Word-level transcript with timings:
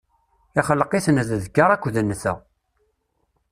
ixleq-iten 0.59 1.17
d 1.27 1.29
ddkeṛ 1.41 1.69
akked 1.75 1.95
nnta. 2.01 2.33